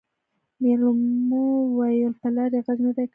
مېلمو 0.61 1.43
وويل 1.73 2.13
پلار 2.21 2.51
يې 2.55 2.61
غږ 2.65 2.79
نه 2.85 2.91
دی 2.97 3.05
کړی. 3.07 3.09